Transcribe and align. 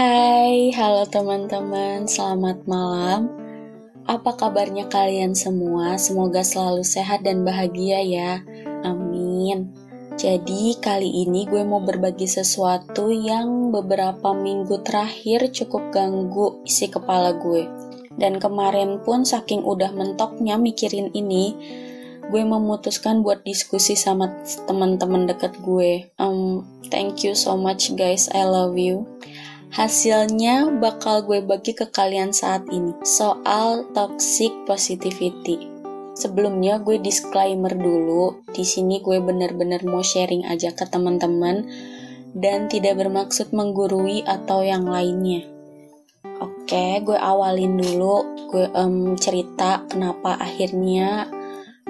Hai, 0.00 0.72
halo 0.80 1.04
teman-teman, 1.04 2.08
selamat 2.08 2.64
malam. 2.64 3.28
Apa 4.08 4.32
kabarnya 4.32 4.88
kalian 4.88 5.36
semua? 5.36 6.00
Semoga 6.00 6.40
selalu 6.40 6.80
sehat 6.80 7.20
dan 7.20 7.44
bahagia 7.44 8.00
ya. 8.00 8.40
Amin. 8.80 9.68
Jadi 10.16 10.80
kali 10.80 11.28
ini 11.28 11.44
gue 11.44 11.60
mau 11.68 11.84
berbagi 11.84 12.24
sesuatu 12.24 13.12
yang 13.12 13.68
beberapa 13.76 14.32
minggu 14.32 14.80
terakhir 14.80 15.52
cukup 15.52 15.92
ganggu 15.92 16.64
isi 16.64 16.88
kepala 16.88 17.36
gue. 17.36 17.68
Dan 18.16 18.40
kemarin 18.40 19.04
pun 19.04 19.28
saking 19.28 19.60
udah 19.60 19.92
mentoknya 19.92 20.56
mikirin 20.56 21.12
ini, 21.12 21.52
gue 22.32 22.40
memutuskan 22.40 23.20
buat 23.20 23.44
diskusi 23.44 24.00
sama 24.00 24.32
teman-teman 24.64 25.28
deket 25.28 25.60
gue. 25.60 26.08
Um, 26.16 26.64
thank 26.88 27.20
you 27.20 27.36
so 27.36 27.52
much 27.52 27.92
guys, 28.00 28.32
I 28.32 28.48
love 28.48 28.80
you. 28.80 29.04
Hasilnya 29.70 30.66
bakal 30.82 31.22
gue 31.22 31.38
bagi 31.46 31.78
ke 31.78 31.86
kalian 31.94 32.34
saat 32.34 32.66
ini 32.74 32.90
soal 33.06 33.86
toxic 33.94 34.50
positivity. 34.66 35.70
Sebelumnya 36.18 36.82
gue 36.82 36.98
disclaimer 36.98 37.70
dulu, 37.70 38.42
di 38.50 38.66
sini 38.66 38.98
gue 38.98 39.22
bener-bener 39.22 39.78
mau 39.86 40.02
sharing 40.02 40.42
aja 40.50 40.74
ke 40.74 40.90
teman-teman 40.90 41.70
dan 42.34 42.66
tidak 42.66 42.98
bermaksud 42.98 43.54
menggurui 43.54 44.26
atau 44.26 44.66
yang 44.66 44.90
lainnya. 44.90 45.46
Oke, 46.42 46.98
gue 47.06 47.14
awalin 47.14 47.78
dulu, 47.78 48.26
gue 48.50 48.66
um, 48.74 49.14
cerita 49.14 49.86
kenapa 49.86 50.34
akhirnya 50.34 51.30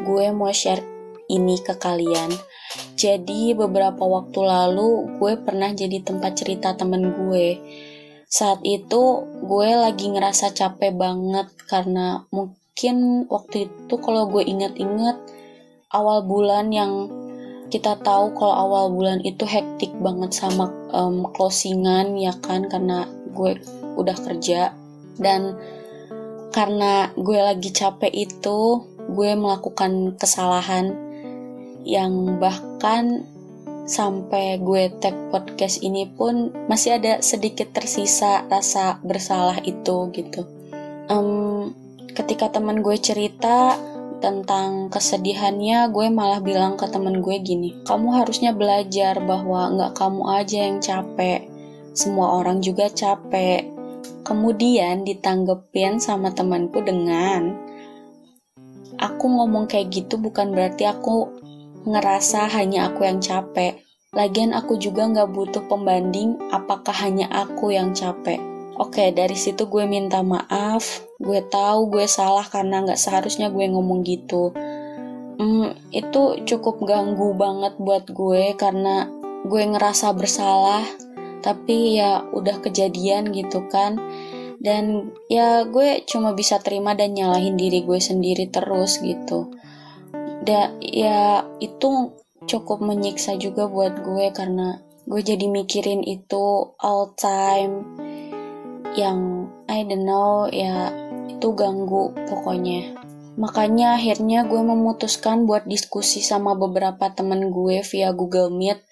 gue 0.05 0.28
mau 0.37 0.53
share 0.53 0.84
ini 1.33 1.56
ke 1.64 1.81
kalian. 1.81 2.28
Jadi 3.01 3.56
beberapa 3.56 4.05
waktu 4.05 4.45
lalu 4.45 5.17
gue 5.17 5.33
pernah 5.41 5.73
jadi 5.73 6.05
tempat 6.05 6.37
cerita 6.37 6.77
temen 6.77 7.17
gue. 7.17 7.57
Saat 8.29 8.61
itu 8.61 9.25
gue 9.41 9.70
lagi 9.73 10.12
ngerasa 10.12 10.53
capek 10.53 10.92
banget 10.92 11.48
karena 11.65 12.29
mungkin 12.29 13.25
waktu 13.33 13.73
itu 13.73 13.95
kalau 14.05 14.29
gue 14.29 14.45
inget-inget 14.45 15.17
awal 15.89 16.29
bulan 16.29 16.69
yang 16.77 17.09
kita 17.73 17.97
tahu 18.05 18.37
kalau 18.37 18.69
awal 18.69 18.84
bulan 18.92 19.25
itu 19.25 19.48
hektik 19.48 19.97
banget 19.97 20.37
sama 20.37 20.69
um, 20.92 21.25
closingan 21.33 22.20
ya 22.20 22.37
kan? 22.37 22.69
Karena 22.69 23.09
gue 23.33 23.64
udah 23.97 24.17
kerja. 24.29 24.77
Dan 25.17 25.57
karena 26.53 27.09
gue 27.17 27.41
lagi 27.41 27.73
capek 27.73 28.12
itu 28.12 28.85
gue 29.09 29.31
melakukan 29.41 30.20
kesalahan 30.20 31.09
yang 31.84 32.39
bahkan 32.39 33.25
sampai 33.91 34.62
gue 34.62 34.86
tag 35.03 35.17
podcast 35.34 35.83
ini 35.83 36.06
pun 36.06 36.55
masih 36.70 37.00
ada 37.00 37.19
sedikit 37.25 37.75
tersisa 37.75 38.47
rasa 38.47 39.03
bersalah 39.03 39.59
itu 39.67 40.14
gitu. 40.14 40.47
Um, 41.11 41.75
ketika 42.14 42.55
teman 42.55 42.86
gue 42.86 42.95
cerita 43.03 43.75
tentang 44.20 44.92
kesedihannya, 44.92 45.91
gue 45.91 46.06
malah 46.12 46.39
bilang 46.39 46.77
ke 46.77 46.86
temen 46.86 47.19
gue 47.25 47.41
gini, 47.41 47.83
kamu 47.83 48.20
harusnya 48.20 48.53
belajar 48.53 49.19
bahwa 49.19 49.75
nggak 49.75 49.92
kamu 49.97 50.23
aja 50.39 50.58
yang 50.70 50.78
capek, 50.78 51.48
semua 51.97 52.39
orang 52.39 52.61
juga 52.62 52.86
capek. 52.92 53.67
Kemudian 54.23 55.03
ditanggepin 55.03 55.98
sama 55.98 56.31
temanku 56.31 56.84
dengan, 56.84 57.56
aku 59.01 59.25
ngomong 59.27 59.67
kayak 59.67 59.91
gitu 59.91 60.20
bukan 60.20 60.53
berarti 60.53 60.84
aku 60.86 61.39
ngerasa 61.89 62.50
hanya 62.53 62.92
aku 62.92 63.09
yang 63.09 63.20
capek. 63.23 63.81
Lagian 64.11 64.50
aku 64.50 64.75
juga 64.77 65.06
nggak 65.06 65.30
butuh 65.30 65.64
pembanding 65.70 66.35
apakah 66.51 66.92
hanya 66.92 67.30
aku 67.30 67.70
yang 67.73 67.95
capek. 67.95 68.42
Oke, 68.74 69.13
dari 69.13 69.36
situ 69.36 69.68
gue 69.70 69.85
minta 69.86 70.20
maaf. 70.24 71.05
Gue 71.20 71.45
tahu 71.46 71.92
gue 71.92 72.08
salah 72.11 72.45
karena 72.48 72.83
nggak 72.85 72.98
seharusnya 72.98 73.52
gue 73.52 73.70
ngomong 73.70 74.02
gitu. 74.02 74.51
Hmm, 75.41 75.73
itu 75.95 76.42
cukup 76.45 76.85
ganggu 76.85 77.33
banget 77.39 77.77
buat 77.80 78.08
gue 78.11 78.57
karena 78.58 79.08
gue 79.47 79.62
ngerasa 79.62 80.12
bersalah. 80.17 80.85
Tapi 81.41 82.02
ya 82.02 82.24
udah 82.35 82.61
kejadian 82.61 83.33
gitu 83.33 83.64
kan. 83.70 83.97
Dan 84.61 85.14
ya 85.33 85.64
gue 85.64 86.05
cuma 86.05 86.36
bisa 86.36 86.61
terima 86.61 86.92
dan 86.92 87.17
nyalahin 87.17 87.57
diri 87.57 87.80
gue 87.86 87.97
sendiri 87.97 88.52
terus 88.52 89.01
gitu 89.01 89.48
da 90.40 90.73
ya 90.80 91.45
itu 91.61 92.17
cukup 92.48 92.80
menyiksa 92.80 93.36
juga 93.36 93.68
buat 93.68 94.01
gue 94.01 94.33
karena 94.33 94.80
gue 95.05 95.20
jadi 95.20 95.46
mikirin 95.51 96.01
itu 96.01 96.73
all 96.80 97.12
time 97.18 97.84
yang 98.96 99.48
I 99.68 99.86
don't 99.86 100.08
know 100.08 100.48
ya 100.50 100.90
itu 101.30 101.52
ganggu 101.55 102.12
pokoknya. 102.27 103.00
Makanya 103.40 103.96
akhirnya 103.96 104.45
gue 104.45 104.61
memutuskan 104.61 105.46
buat 105.48 105.64
diskusi 105.64 106.20
sama 106.20 106.52
beberapa 106.58 107.08
temen 107.14 107.55
gue 107.55 107.80
via 107.86 108.11
Google 108.12 108.52
Meet 108.52 108.83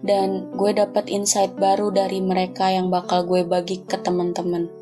dan 0.00 0.54
gue 0.56 0.72
dapat 0.72 1.10
insight 1.12 1.58
baru 1.58 1.92
dari 1.92 2.24
mereka 2.24 2.72
yang 2.72 2.88
bakal 2.88 3.28
gue 3.28 3.44
bagi 3.44 3.84
ke 3.84 4.00
teman-teman 4.00 4.79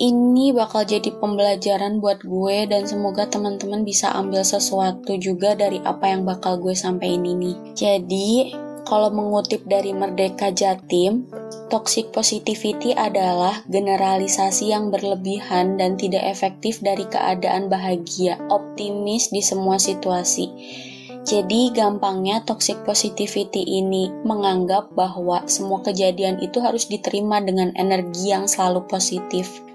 ini 0.00 0.56
bakal 0.56 0.88
jadi 0.88 1.12
pembelajaran 1.20 2.00
buat 2.00 2.24
gue 2.24 2.64
dan 2.72 2.88
semoga 2.88 3.28
teman-teman 3.28 3.84
bisa 3.84 4.08
ambil 4.16 4.40
sesuatu 4.40 5.20
juga 5.20 5.52
dari 5.52 5.76
apa 5.84 6.08
yang 6.08 6.24
bakal 6.24 6.56
gue 6.56 6.72
sampaikan 6.72 7.20
ini. 7.28 7.52
Jadi, 7.76 8.56
kalau 8.88 9.12
mengutip 9.12 9.60
dari 9.68 9.92
Merdeka 9.92 10.56
Jatim, 10.56 11.28
toxic 11.68 12.16
positivity 12.16 12.96
adalah 12.96 13.60
generalisasi 13.68 14.72
yang 14.72 14.88
berlebihan 14.88 15.76
dan 15.76 16.00
tidak 16.00 16.24
efektif 16.24 16.80
dari 16.80 17.04
keadaan 17.04 17.68
bahagia, 17.68 18.40
optimis 18.48 19.28
di 19.28 19.44
semua 19.44 19.76
situasi. 19.76 20.48
Jadi 21.28 21.76
gampangnya 21.76 22.40
toxic 22.48 22.80
positivity 22.88 23.60
ini 23.60 24.08
menganggap 24.24 24.96
bahwa 24.96 25.44
semua 25.44 25.84
kejadian 25.84 26.40
itu 26.40 26.64
harus 26.64 26.88
diterima 26.88 27.44
dengan 27.44 27.76
energi 27.76 28.32
yang 28.32 28.48
selalu 28.48 28.88
positif. 28.88 29.69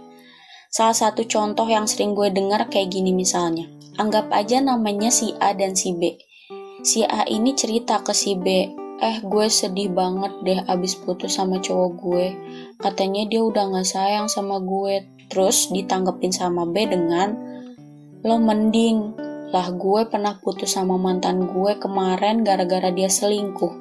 Salah 0.76 0.92
satu 0.92 1.24
contoh 1.24 1.64
yang 1.72 1.88
sering 1.88 2.12
gue 2.12 2.28
dengar 2.36 2.68
kayak 2.68 2.92
gini 2.92 3.16
misalnya. 3.16 3.64
Anggap 3.96 4.28
aja 4.36 4.60
namanya 4.60 5.08
si 5.08 5.32
A 5.40 5.56
dan 5.56 5.72
si 5.72 5.96
B. 5.96 6.20
Si 6.84 7.00
A 7.08 7.24
ini 7.32 7.56
cerita 7.56 8.04
ke 8.04 8.12
si 8.12 8.36
B, 8.36 8.76
eh 9.00 9.18
gue 9.24 9.48
sedih 9.48 9.96
banget 9.96 10.36
deh 10.44 10.60
abis 10.68 11.00
putus 11.00 11.40
sama 11.40 11.64
cowok 11.64 11.92
gue. 11.96 12.28
Katanya 12.76 13.24
dia 13.24 13.40
udah 13.48 13.72
gak 13.72 13.88
sayang 13.88 14.28
sama 14.28 14.60
gue. 14.60 15.08
Terus 15.32 15.72
ditanggepin 15.72 16.36
sama 16.36 16.68
B 16.68 16.84
dengan, 16.92 17.40
lo 18.28 18.36
mending 18.36 19.16
lah 19.54 19.70
gue 19.70 20.10
pernah 20.10 20.42
putus 20.42 20.74
sama 20.74 20.98
mantan 20.98 21.46
gue 21.46 21.78
kemarin 21.78 22.42
gara-gara 22.42 22.90
dia 22.90 23.08
selingkuh. 23.12 23.74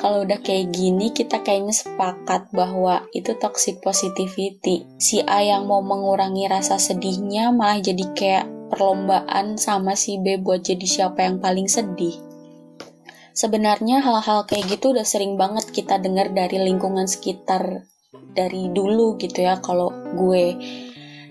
Kalau 0.00 0.24
udah 0.24 0.40
kayak 0.40 0.72
gini 0.72 1.12
kita 1.12 1.44
kayaknya 1.44 1.76
sepakat 1.76 2.48
bahwa 2.50 3.04
itu 3.12 3.36
toxic 3.36 3.84
positivity. 3.84 4.88
Si 4.96 5.20
A 5.20 5.44
yang 5.44 5.68
mau 5.68 5.84
mengurangi 5.84 6.48
rasa 6.48 6.80
sedihnya 6.80 7.52
malah 7.52 7.84
jadi 7.84 8.04
kayak 8.16 8.46
perlombaan 8.72 9.60
sama 9.60 9.92
si 9.92 10.16
B 10.16 10.40
buat 10.40 10.64
jadi 10.64 10.86
siapa 10.88 11.28
yang 11.28 11.44
paling 11.44 11.68
sedih. 11.68 12.16
Sebenarnya 13.36 14.00
hal-hal 14.00 14.44
kayak 14.48 14.76
gitu 14.76 14.96
udah 14.96 15.04
sering 15.04 15.36
banget 15.36 15.68
kita 15.72 16.00
dengar 16.00 16.32
dari 16.32 16.56
lingkungan 16.56 17.04
sekitar 17.08 17.84
dari 18.32 18.72
dulu 18.72 19.20
gitu 19.20 19.44
ya 19.44 19.60
kalau 19.60 19.92
gue. 20.16 20.56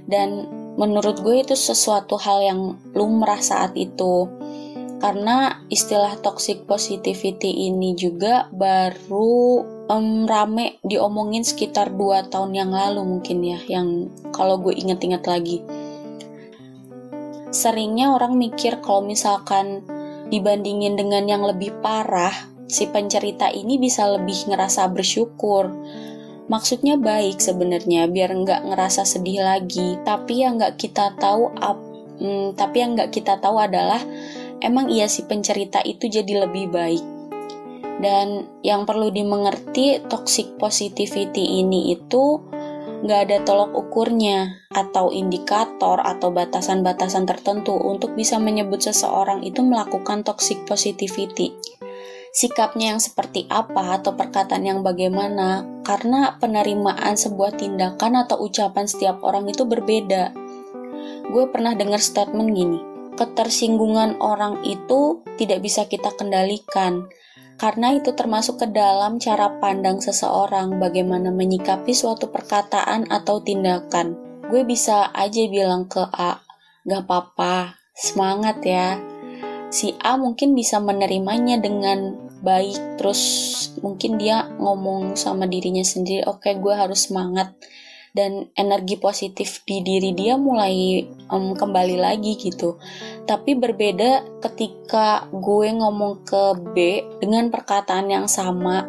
Dan 0.05 0.60
menurut 0.81 1.21
gue 1.21 1.45
itu 1.45 1.53
sesuatu 1.53 2.17
hal 2.17 2.41
yang 2.41 2.61
lumrah 2.97 3.37
saat 3.37 3.77
itu. 3.77 4.25
Karena 4.97 5.61
istilah 5.69 6.17
toxic 6.21 6.65
positivity 6.65 7.69
ini 7.69 7.93
juga 7.93 8.49
baru 8.49 9.61
um, 9.89 10.25
rame 10.25 10.81
diomongin 10.81 11.45
sekitar 11.45 11.93
2 11.93 12.33
tahun 12.33 12.53
yang 12.57 12.73
lalu 12.73 13.05
mungkin 13.05 13.45
ya 13.45 13.61
yang 13.69 14.09
kalau 14.33 14.57
gue 14.57 14.73
inget-inget 14.73 15.25
lagi. 15.25 15.61
Seringnya 17.53 18.13
orang 18.13 18.37
mikir 18.37 18.81
kalau 18.81 19.05
misalkan 19.05 19.85
dibandingin 20.33 20.97
dengan 20.97 21.25
yang 21.29 21.43
lebih 21.45 21.77
parah 21.81 22.33
si 22.71 22.87
pencerita 22.87 23.51
ini 23.51 23.75
bisa 23.75 24.07
lebih 24.07 24.47
ngerasa 24.47 24.87
bersyukur 24.87 25.67
maksudnya 26.47 26.97
baik 26.97 27.37
sebenarnya 27.37 28.09
biar 28.09 28.33
nggak 28.33 28.71
ngerasa 28.71 29.05
sedih 29.05 29.43
lagi 29.43 29.99
tapi 30.01 30.41
yang 30.41 30.57
nggak 30.57 30.79
kita 30.79 31.13
tahu 31.19 31.53
ap, 31.59 31.77
hmm, 32.17 32.57
tapi 32.57 32.81
yang 32.81 32.97
nggak 32.97 33.11
kita 33.13 33.37
tahu 33.37 33.61
adalah 33.61 34.01
emang 34.61 34.89
iya 34.89 35.05
si 35.05 35.25
pencerita 35.25 35.81
itu 35.85 36.07
jadi 36.07 36.47
lebih 36.47 36.71
baik 36.73 37.03
dan 38.01 38.49
yang 38.65 38.89
perlu 38.89 39.13
dimengerti 39.13 40.01
toxic 40.09 40.57
positivity 40.57 41.61
ini 41.61 41.93
itu 41.93 42.41
nggak 43.01 43.19
ada 43.29 43.37
tolok 43.41 43.73
ukurnya 43.73 44.69
atau 44.69 45.09
indikator 45.09 45.97
atau 46.01 46.29
batasan-batasan 46.29 47.25
tertentu 47.25 47.73
untuk 47.73 48.13
bisa 48.13 48.37
menyebut 48.37 48.81
seseorang 48.81 49.41
itu 49.41 49.65
melakukan 49.65 50.21
toxic 50.21 50.61
positivity. 50.69 51.53
sikapnya 52.31 52.95
yang 52.95 53.01
seperti 53.03 53.43
apa 53.51 53.99
atau 53.99 54.15
perkataan 54.15 54.63
yang 54.63 54.79
bagaimana 54.87 55.67
karena 55.91 56.39
penerimaan 56.39 57.19
sebuah 57.19 57.59
tindakan 57.59 58.23
atau 58.23 58.39
ucapan 58.47 58.87
setiap 58.87 59.19
orang 59.27 59.51
itu 59.51 59.67
berbeda. 59.67 60.31
Gue 61.27 61.51
pernah 61.51 61.75
dengar 61.75 61.99
statement 61.99 62.55
gini, 62.55 62.79
ketersinggungan 63.19 64.15
orang 64.23 64.63
itu 64.63 65.19
tidak 65.35 65.59
bisa 65.59 65.83
kita 65.91 66.15
kendalikan 66.15 67.11
karena 67.59 67.91
itu 67.91 68.15
termasuk 68.15 68.63
ke 68.63 68.67
dalam 68.71 69.19
cara 69.19 69.59
pandang 69.59 69.99
seseorang 69.99 70.79
bagaimana 70.79 71.27
menyikapi 71.27 71.91
suatu 71.91 72.31
perkataan 72.31 73.11
atau 73.11 73.43
tindakan. 73.43 74.15
Gue 74.47 74.63
bisa 74.63 75.11
aja 75.11 75.43
bilang 75.51 75.91
ke 75.91 76.07
A, 76.07 76.39
gak 76.87 77.03
apa-apa, 77.03 77.75
semangat 77.91 78.63
ya, 78.63 78.95
si 79.67 79.91
A 79.99 80.15
mungkin 80.15 80.55
bisa 80.55 80.79
menerimanya 80.79 81.59
dengan 81.59 82.30
baik 82.41 82.97
terus 82.97 83.21
mungkin 83.85 84.17
dia 84.17 84.49
ngomong 84.57 85.13
sama 85.13 85.45
dirinya 85.45 85.85
sendiri 85.85 86.25
oke 86.25 86.41
okay, 86.41 86.57
gue 86.57 86.73
harus 86.73 87.07
semangat. 87.07 87.53
Dan 88.11 88.51
energi 88.59 88.99
positif 88.99 89.63
di 89.63 89.79
diri 89.87 90.11
dia 90.11 90.35
mulai 90.35 90.99
um, 91.31 91.55
kembali 91.55 91.95
lagi 91.95 92.35
gitu. 92.35 92.75
Tapi 93.23 93.55
berbeda 93.55 94.43
ketika 94.43 95.31
gue 95.31 95.71
ngomong 95.71 96.27
ke 96.27 96.43
B 96.75 96.75
dengan 97.23 97.47
perkataan 97.47 98.11
yang 98.11 98.27
sama 98.27 98.83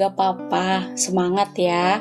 gak 0.00 0.16
apa-apa 0.16 0.96
semangat 0.96 1.52
ya. 1.60 2.00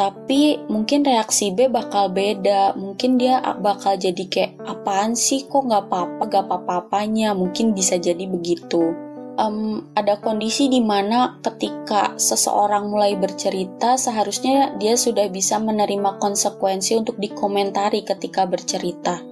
Tapi 0.00 0.64
mungkin 0.64 1.04
reaksi 1.04 1.52
B 1.52 1.68
bakal 1.68 2.08
beda. 2.08 2.72
Mungkin 2.80 3.20
dia 3.20 3.44
bakal 3.60 4.00
jadi 4.00 4.24
kayak 4.32 4.64
apaan 4.64 5.12
sih 5.12 5.44
kok 5.44 5.60
nggak 5.60 5.92
apa-apa 5.92 6.22
gak 6.24 6.44
apa-apanya 6.48 7.36
mungkin 7.36 7.76
bisa 7.76 8.00
jadi 8.00 8.24
begitu 8.24 9.09
um, 9.40 9.88
ada 9.96 10.20
kondisi 10.20 10.68
di 10.68 10.84
mana 10.84 11.40
ketika 11.40 12.14
seseorang 12.20 12.92
mulai 12.92 13.16
bercerita 13.16 13.96
seharusnya 13.96 14.76
dia 14.76 15.00
sudah 15.00 15.32
bisa 15.32 15.56
menerima 15.56 16.20
konsekuensi 16.20 17.00
untuk 17.00 17.16
dikomentari 17.16 18.04
ketika 18.04 18.44
bercerita. 18.44 19.24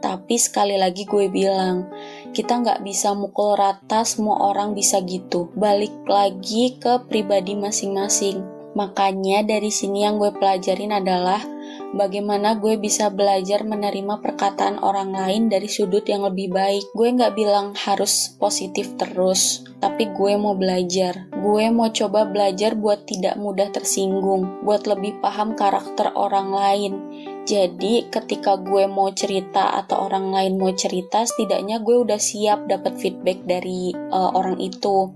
Tapi 0.00 0.36
sekali 0.40 0.80
lagi 0.80 1.04
gue 1.04 1.28
bilang 1.28 1.88
kita 2.32 2.60
nggak 2.60 2.80
bisa 2.84 3.12
mukul 3.12 3.56
rata 3.56 4.04
semua 4.04 4.52
orang 4.52 4.72
bisa 4.72 5.00
gitu. 5.04 5.52
Balik 5.52 5.92
lagi 6.08 6.80
ke 6.80 7.04
pribadi 7.04 7.52
masing-masing. 7.56 8.40
Makanya 8.72 9.44
dari 9.44 9.68
sini 9.68 10.08
yang 10.08 10.16
gue 10.16 10.32
pelajarin 10.32 10.94
adalah 10.94 11.42
bagaimana 11.94 12.58
gue 12.58 12.78
bisa 12.78 13.10
belajar 13.10 13.66
menerima 13.66 14.22
perkataan 14.22 14.78
orang 14.82 15.14
lain 15.14 15.50
dari 15.50 15.66
sudut 15.66 16.06
yang 16.06 16.22
lebih 16.26 16.50
baik. 16.50 16.84
Gue 16.94 17.10
nggak 17.10 17.34
bilang 17.34 17.72
harus 17.74 18.34
positif 18.38 18.94
terus, 18.96 19.66
tapi 19.82 20.10
gue 20.10 20.32
mau 20.38 20.54
belajar. 20.54 21.30
Gue 21.34 21.68
mau 21.72 21.90
coba 21.90 22.26
belajar 22.26 22.78
buat 22.78 23.06
tidak 23.06 23.38
mudah 23.38 23.70
tersinggung, 23.74 24.62
buat 24.62 24.86
lebih 24.86 25.18
paham 25.18 25.58
karakter 25.58 26.14
orang 26.14 26.54
lain. 26.54 26.92
Jadi 27.48 28.06
ketika 28.12 28.54
gue 28.60 28.86
mau 28.86 29.10
cerita 29.10 29.74
atau 29.74 30.06
orang 30.06 30.30
lain 30.30 30.54
mau 30.60 30.70
cerita, 30.70 31.26
setidaknya 31.26 31.82
gue 31.82 31.96
udah 32.06 32.20
siap 32.20 32.70
dapat 32.70 32.94
feedback 33.00 33.42
dari 33.42 33.90
uh, 34.12 34.30
orang 34.36 34.60
itu 34.62 35.10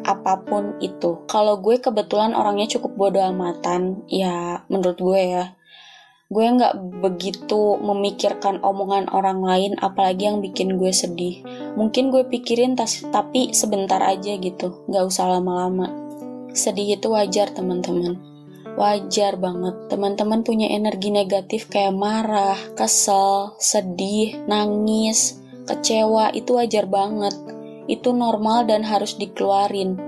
apa 0.00 0.40
pun 0.42 0.80
itu. 0.80 1.28
Kalau 1.28 1.60
gue 1.60 1.76
kebetulan 1.76 2.32
orangnya 2.32 2.66
cukup 2.78 2.96
bodoh 2.96 3.20
amatan, 3.20 4.02
ya 4.08 4.64
menurut 4.72 4.96
gue 4.96 5.20
ya. 5.20 5.44
Gue 6.30 6.46
nggak 6.46 7.02
begitu 7.02 7.74
memikirkan 7.82 8.62
omongan 8.62 9.10
orang 9.10 9.42
lain, 9.42 9.72
apalagi 9.82 10.30
yang 10.30 10.38
bikin 10.38 10.78
gue 10.78 10.94
sedih. 10.94 11.42
Mungkin 11.74 12.14
gue 12.14 12.22
pikirin 12.30 12.78
tas, 12.78 13.02
tapi 13.10 13.50
sebentar 13.50 13.98
aja 13.98 14.38
gitu, 14.38 14.86
nggak 14.86 15.04
usah 15.10 15.26
lama-lama. 15.26 15.90
Sedih 16.54 16.94
itu 16.94 17.10
wajar 17.10 17.50
teman-teman. 17.50 18.14
Wajar 18.78 19.42
banget, 19.42 19.90
teman-teman 19.90 20.46
punya 20.46 20.70
energi 20.70 21.10
negatif 21.10 21.66
kayak 21.66 21.98
marah, 21.98 22.56
kesel, 22.78 23.58
sedih, 23.58 24.38
nangis, 24.46 25.42
kecewa, 25.66 26.30
itu 26.30 26.54
wajar 26.54 26.86
banget 26.86 27.34
itu 27.90 28.14
normal 28.14 28.70
dan 28.70 28.86
harus 28.86 29.18
dikeluarin. 29.18 29.98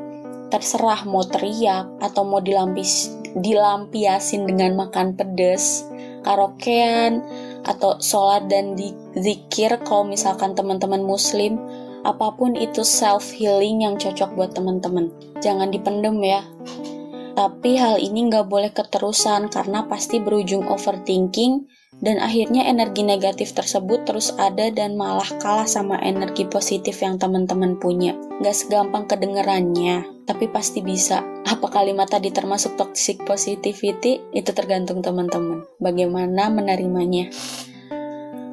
Terserah 0.55 1.03
mau 1.03 1.27
teriak 1.27 1.99
atau 1.99 2.23
mau 2.23 2.39
dilampis, 2.39 3.11
dilampiasin 3.35 4.47
dengan 4.47 4.79
makan 4.79 5.19
pedes, 5.19 5.83
karaokean, 6.23 7.23
atau 7.63 7.99
sholat 8.03 8.51
dan 8.51 8.75
zikir 9.15 9.79
kalau 9.87 10.07
misalkan 10.07 10.55
teman-teman 10.59 11.03
muslim, 11.03 11.59
apa 12.03 12.35
pun 12.35 12.59
itu 12.59 12.83
self 12.83 13.31
healing 13.31 13.87
yang 13.87 13.95
cocok 13.95 14.35
buat 14.35 14.51
teman-teman. 14.55 15.11
Jangan 15.39 15.71
dipendem 15.71 16.19
ya. 16.23 16.43
Tapi 17.33 17.81
hal 17.81 17.97
ini 17.97 18.29
nggak 18.29 18.45
boleh 18.45 18.71
keterusan 18.77 19.49
karena 19.49 19.89
pasti 19.89 20.21
berujung 20.21 20.69
overthinking 20.69 21.65
dan 22.03 22.21
akhirnya 22.21 22.69
energi 22.69 23.01
negatif 23.07 23.57
tersebut 23.57 24.05
terus 24.05 24.35
ada 24.37 24.69
dan 24.69 25.01
malah 25.01 25.29
kalah 25.41 25.65
sama 25.65 25.97
energi 26.05 26.45
positif 26.45 27.01
yang 27.01 27.17
teman-teman 27.17 27.81
punya. 27.81 28.13
Gak 28.45 28.53
segampang 28.53 29.09
kedengerannya, 29.09 30.27
tapi 30.29 30.51
pasti 30.51 30.85
bisa. 30.85 31.25
Apa 31.49 31.73
kalimat 31.73 32.11
tadi 32.11 32.29
termasuk 32.35 32.77
toxic 32.77 33.23
positivity? 33.25 34.21
Itu 34.35 34.53
tergantung 34.53 35.01
teman-teman. 35.01 35.65
Bagaimana 35.81 36.53
menerimanya. 36.53 37.33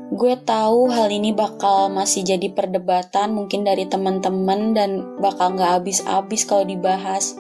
Gue 0.10 0.36
tahu 0.42 0.90
hal 0.90 1.10
ini 1.14 1.34
bakal 1.34 1.90
masih 1.94 2.26
jadi 2.26 2.50
perdebatan 2.54 3.34
mungkin 3.34 3.62
dari 3.62 3.86
teman-teman 3.86 4.74
dan 4.74 5.20
bakal 5.22 5.54
gak 5.58 5.82
habis-habis 5.82 6.46
kalau 6.50 6.66
dibahas 6.66 7.38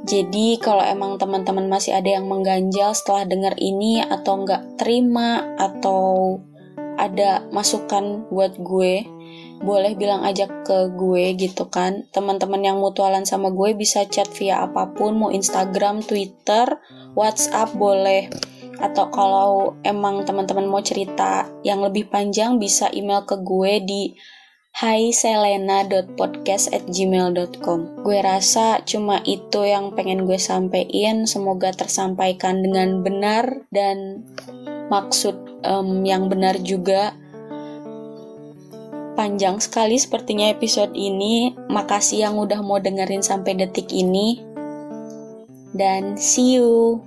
jadi 0.00 0.56
kalau 0.56 0.80
emang 0.80 1.20
teman-teman 1.20 1.68
masih 1.68 1.92
ada 1.92 2.08
yang 2.08 2.24
mengganjal 2.24 2.96
setelah 2.96 3.28
dengar 3.28 3.52
ini 3.60 4.00
atau 4.00 4.40
nggak 4.40 4.80
terima 4.80 5.44
atau 5.60 6.40
ada 6.96 7.44
masukan 7.52 8.28
buat 8.28 8.60
gue, 8.60 9.04
boleh 9.60 9.92
bilang 9.96 10.24
aja 10.24 10.48
ke 10.48 10.92
gue 10.96 11.36
gitu 11.36 11.68
kan. 11.68 12.04
Teman-teman 12.12 12.60
yang 12.60 12.76
mutualan 12.80 13.24
sama 13.24 13.48
gue 13.52 13.72
bisa 13.72 14.04
chat 14.08 14.28
via 14.36 14.64
apa 14.64 14.92
pun, 14.92 15.16
mau 15.16 15.30
Instagram, 15.32 16.04
Twitter, 16.04 16.80
WhatsApp 17.16 17.72
boleh. 17.76 18.28
Atau 18.80 19.12
kalau 19.12 19.76
emang 19.84 20.24
teman-teman 20.24 20.64
mau 20.64 20.80
cerita 20.80 21.48
yang 21.60 21.84
lebih 21.84 22.08
panjang 22.08 22.56
bisa 22.56 22.88
email 22.92 23.28
ke 23.28 23.36
gue 23.40 23.72
di 23.84 24.02
Hai 24.70 25.10
selena.podcast@gmail.com. 25.10 28.06
Gue 28.06 28.22
rasa 28.22 28.78
cuma 28.86 29.18
itu 29.26 29.66
yang 29.66 29.98
pengen 29.98 30.30
gue 30.30 30.38
sampaikan. 30.38 31.26
Semoga 31.26 31.74
tersampaikan 31.74 32.62
dengan 32.62 33.02
benar 33.02 33.66
dan 33.74 34.22
maksud 34.86 35.34
um, 35.66 36.06
yang 36.06 36.30
benar 36.30 36.54
juga. 36.62 37.18
Panjang 39.18 39.58
sekali 39.58 39.98
sepertinya 39.98 40.54
episode 40.54 40.94
ini. 40.94 41.50
Makasih 41.66 42.30
yang 42.30 42.38
udah 42.38 42.62
mau 42.62 42.78
dengerin 42.78 43.26
sampai 43.26 43.58
detik 43.58 43.90
ini. 43.90 44.38
Dan 45.74 46.14
see 46.14 46.62
you. 46.62 47.02